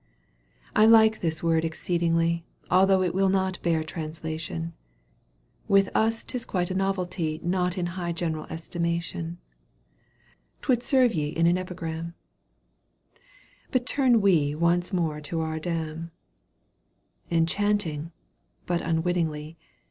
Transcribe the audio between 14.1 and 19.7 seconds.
we once more to our dame. Enchanting, but unwittingly.